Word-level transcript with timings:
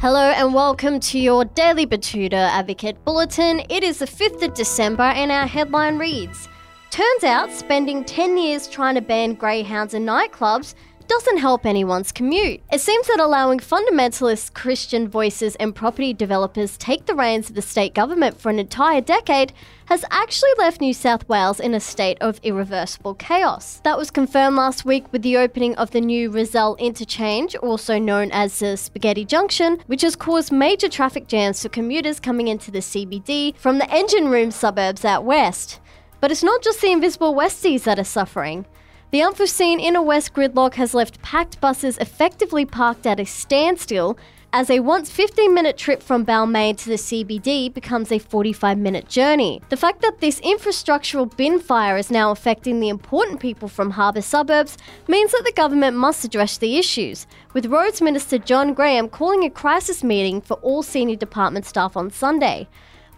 Hello 0.00 0.30
and 0.30 0.54
welcome 0.54 1.00
to 1.00 1.18
your 1.18 1.44
Daily 1.44 1.86
Betoota 1.86 2.32
Advocate 2.32 3.04
Bulletin. 3.04 3.60
It 3.68 3.84
is 3.84 3.98
the 3.98 4.06
5th 4.06 4.42
of 4.42 4.54
December 4.54 5.02
and 5.02 5.30
our 5.30 5.46
headline 5.46 5.98
reads 5.98 6.48
Turns 6.88 7.24
out 7.24 7.52
spending 7.52 8.04
10 8.04 8.38
years 8.38 8.68
trying 8.68 8.94
to 8.94 9.02
ban 9.02 9.34
greyhounds 9.34 9.92
in 9.92 10.06
nightclubs 10.06 10.74
doesn't 11.08 11.38
help 11.38 11.64
anyone's 11.64 12.12
commute. 12.12 12.60
It 12.70 12.80
seems 12.80 13.06
that 13.06 13.18
allowing 13.18 13.58
fundamentalist 13.58 14.52
Christian 14.52 15.08
voices 15.08 15.56
and 15.56 15.74
property 15.74 16.12
developers 16.12 16.76
take 16.76 17.06
the 17.06 17.14
reins 17.14 17.48
of 17.48 17.56
the 17.56 17.62
state 17.62 17.94
government 17.94 18.40
for 18.40 18.50
an 18.50 18.58
entire 18.58 19.00
decade 19.00 19.52
has 19.86 20.04
actually 20.10 20.50
left 20.58 20.82
New 20.82 20.92
South 20.92 21.26
Wales 21.28 21.60
in 21.60 21.72
a 21.72 21.80
state 21.80 22.18
of 22.20 22.38
irreversible 22.42 23.14
chaos. 23.14 23.80
That 23.84 23.96
was 23.96 24.10
confirmed 24.10 24.56
last 24.56 24.84
week 24.84 25.10
with 25.10 25.22
the 25.22 25.38
opening 25.38 25.74
of 25.76 25.92
the 25.92 26.00
new 26.00 26.30
Rozelle 26.30 26.76
interchange, 26.76 27.56
also 27.56 27.98
known 27.98 28.30
as 28.30 28.58
the 28.58 28.76
Spaghetti 28.76 29.24
Junction, 29.24 29.78
which 29.86 30.02
has 30.02 30.14
caused 30.14 30.52
major 30.52 30.90
traffic 30.90 31.26
jams 31.26 31.62
for 31.62 31.70
commuters 31.70 32.20
coming 32.20 32.48
into 32.48 32.70
the 32.70 32.80
CBD 32.80 33.56
from 33.56 33.78
the 33.78 33.90
engine 33.90 34.28
room 34.28 34.50
suburbs 34.50 35.06
out 35.06 35.24
west. 35.24 35.80
But 36.20 36.30
it's 36.30 36.42
not 36.42 36.62
just 36.62 36.80
the 36.82 36.92
invisible 36.92 37.34
Westies 37.34 37.84
that 37.84 37.98
are 37.98 38.04
suffering. 38.04 38.66
The 39.10 39.22
unforeseen 39.22 39.80
inner 39.80 40.02
west 40.02 40.34
gridlock 40.34 40.74
has 40.74 40.92
left 40.92 41.22
packed 41.22 41.62
buses 41.62 41.96
effectively 41.96 42.66
parked 42.66 43.06
at 43.06 43.18
a 43.18 43.24
standstill 43.24 44.18
as 44.52 44.68
a 44.68 44.80
once 44.80 45.10
15 45.10 45.54
minute 45.54 45.78
trip 45.78 46.02
from 46.02 46.26
Balmain 46.26 46.76
to 46.76 46.90
the 46.90 46.96
CBD 46.96 47.72
becomes 47.72 48.12
a 48.12 48.18
45 48.18 48.76
minute 48.76 49.08
journey. 49.08 49.62
The 49.70 49.78
fact 49.78 50.02
that 50.02 50.20
this 50.20 50.42
infrastructural 50.42 51.34
bin 51.38 51.58
fire 51.58 51.96
is 51.96 52.10
now 52.10 52.30
affecting 52.32 52.80
the 52.80 52.90
important 52.90 53.40
people 53.40 53.66
from 53.66 53.92
harbour 53.92 54.20
suburbs 54.20 54.76
means 55.06 55.32
that 55.32 55.42
the 55.46 55.52
government 55.52 55.96
must 55.96 56.26
address 56.26 56.58
the 56.58 56.76
issues, 56.76 57.26
with 57.54 57.64
Roads 57.64 58.02
Minister 58.02 58.36
John 58.36 58.74
Graham 58.74 59.08
calling 59.08 59.42
a 59.42 59.48
crisis 59.48 60.04
meeting 60.04 60.42
for 60.42 60.58
all 60.58 60.82
senior 60.82 61.16
department 61.16 61.64
staff 61.64 61.96
on 61.96 62.10
Sunday. 62.10 62.68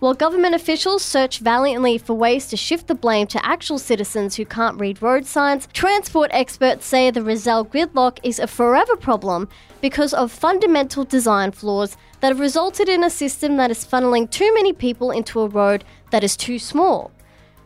While 0.00 0.14
government 0.14 0.54
officials 0.54 1.04
search 1.04 1.40
valiantly 1.40 1.98
for 1.98 2.14
ways 2.14 2.46
to 2.46 2.56
shift 2.56 2.86
the 2.86 2.94
blame 2.94 3.26
to 3.26 3.46
actual 3.46 3.78
citizens 3.78 4.34
who 4.34 4.46
can't 4.46 4.80
read 4.80 5.02
road 5.02 5.26
signs, 5.26 5.68
transport 5.74 6.30
experts 6.32 6.86
say 6.86 7.10
the 7.10 7.22
Rozelle 7.22 7.66
gridlock 7.66 8.18
is 8.22 8.38
a 8.38 8.46
forever 8.46 8.96
problem 8.96 9.46
because 9.82 10.14
of 10.14 10.32
fundamental 10.32 11.04
design 11.04 11.50
flaws 11.50 11.98
that 12.20 12.28
have 12.28 12.40
resulted 12.40 12.88
in 12.88 13.04
a 13.04 13.10
system 13.10 13.58
that 13.58 13.70
is 13.70 13.84
funneling 13.84 14.30
too 14.30 14.54
many 14.54 14.72
people 14.72 15.10
into 15.10 15.38
a 15.40 15.48
road 15.48 15.84
that 16.12 16.24
is 16.24 16.34
too 16.34 16.58
small. 16.58 17.10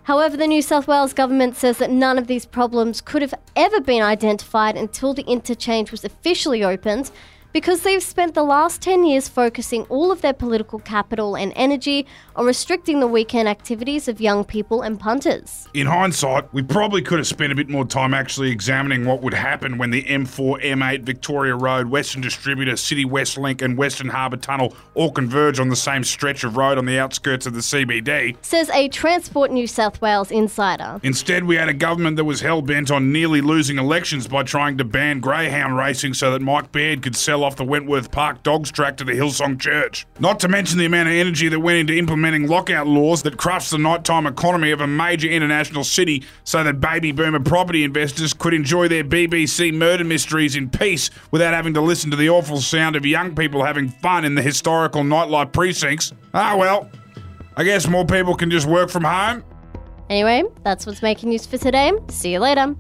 However, 0.03 0.37
the 0.37 0.49
New 0.49 0.61
South 0.61 0.89
Wales 0.89 1.13
government 1.13 1.55
says 1.57 1.79
that 1.79 1.91
none 1.91 2.19
of 2.19 2.27
these 2.27 2.47
problems 2.47 3.01
could 3.01 3.23
have 3.23 3.35
ever 3.55 3.81
been 3.81 4.03
identified 4.03 4.77
until 4.77 5.15
the 5.15 5.23
interchange 5.23 5.93
was 5.93 6.05
officially 6.05 6.65
opened 6.65 7.13
because 7.55 7.83
they've 7.83 8.03
spent 8.03 8.35
the 8.35 8.43
last 8.43 8.83
10 8.83 9.05
years 9.05 9.29
focusing 9.29 9.85
all 9.85 10.11
of 10.11 10.21
their 10.23 10.33
political 10.33 10.81
capital 10.81 11.37
and 11.37 11.53
energy 11.55 12.05
on 12.35 12.45
restricting 12.45 12.99
the 12.99 13.07
weekend 13.07 13.49
activities 13.49 14.09
of 14.09 14.21
young 14.21 14.45
people 14.45 14.83
and 14.83 14.99
punters. 14.99 15.69
In 15.73 15.87
hindsight, 15.87 16.53
we 16.53 16.65
probably 16.65 17.01
could 17.01 17.19
have 17.19 17.29
spent 17.29 17.53
a 17.53 17.55
bit 17.55 17.69
more 17.69 17.87
time 17.87 18.13
actually 18.13 18.51
examining 18.51 19.05
what 19.05 19.23
would 19.23 19.35
happen 19.35 19.79
when 19.79 19.91
the 19.91 20.03
M4, 20.03 20.65
M8, 20.65 21.03
Victoria 21.03 21.55
Road, 21.55 21.87
Western 21.87 22.21
Distributor, 22.21 22.77
City 22.77 23.05
West 23.05 23.39
Link, 23.39 23.63
and 23.63 23.79
Western 23.79 24.09
Harbour 24.09 24.37
Tunnel 24.37 24.75
all 24.95 25.13
converge 25.13 25.61
on 25.61 25.69
the 25.69 25.77
same 25.77 26.03
stretch 26.03 26.43
of 26.43 26.57
road 26.57 26.77
on 26.77 26.87
the 26.87 26.99
outskirts 26.99 27.47
of 27.47 27.55
the 27.55 27.61
CBD. 27.61 28.37
Says 28.43 28.69
a 28.71 28.89
Transport 28.89 29.53
New 29.53 29.69
South 29.69 30.01
Wales 30.03 30.33
insider. 30.33 30.99
Instead, 31.05 31.45
we 31.45 31.55
had 31.55 31.69
a 31.69 31.75
government 31.75 32.17
that 32.17 32.25
was 32.25 32.41
hell 32.41 32.63
bent 32.63 32.91
on 32.91 33.13
nearly 33.13 33.41
losing 33.41 33.79
elections 33.79 34.27
by 34.27 34.43
trying 34.43 34.77
to 34.79 34.85
ban 34.85 35.21
greyhound 35.21 35.77
racing 35.77 36.15
so 36.15 36.33
that 36.33 36.43
Mike 36.43 36.73
Baird 36.73 37.01
could 37.01 37.15
sell 37.15 37.44
off 37.45 37.57
the 37.57 37.65
Wentworth 37.65 38.11
Park 38.11 38.43
dogs 38.43 38.73
track 38.73 38.97
to 38.97 39.05
the 39.05 39.13
Hillsong 39.13 39.61
Church. 39.61 40.07
Not 40.19 40.41
to 40.41 40.49
mention 40.49 40.79
the 40.79 40.87
amount 40.87 41.09
of 41.09 41.15
energy 41.15 41.49
that 41.49 41.61
went 41.61 41.79
into 41.79 41.97
implementing 41.97 42.49
lockout 42.49 42.87
laws 42.87 43.23
that 43.23 43.37
crushed 43.37 43.71
the 43.71 43.79
nighttime 43.79 44.27
economy 44.27 44.71
of 44.71 44.81
a 44.81 44.87
major 44.87 45.29
international 45.29 45.85
city 45.85 46.25
so 46.45 46.65
that 46.65 46.81
baby 46.81 47.13
boomer 47.13 47.41
property 47.41 47.85
investors 47.85 48.33
could 48.33 48.55
enjoy 48.55 48.89
their 48.89 49.05
BBC 49.05 49.73
murder 49.73 50.05
mysteries 50.05 50.57
in 50.57 50.71
peace 50.71 51.11
without 51.31 51.55
having 51.55 51.75
to 51.75 51.81
listen 51.81 52.11
to 52.11 52.17
the 52.17 52.29
awful 52.29 52.61
sound 52.61 52.97
of 52.97 53.07
young 53.07 53.35
people 53.35 53.65
having 53.65 53.89
fun 53.89 54.25
in 54.25 54.35
the 54.35 54.43
historical 54.43 55.03
nightlife 55.03 55.53
precincts. 55.53 56.13
Ah, 56.33 56.57
well, 56.57 56.91
I 57.57 57.65
guess 57.65 57.87
more 57.87 58.05
people 58.05 58.35
can 58.35 58.51
just 58.51 58.67
work 58.67 58.91
from 58.91 59.05
home. 59.05 59.45
Anyway, 60.11 60.45
that's 60.63 60.87
what's 60.87 61.03
making 61.03 61.31
news 61.31 61.47
for 61.47 61.59
today. 61.59 61.93
See 62.09 62.33
you 62.33 62.41
later. 62.41 62.75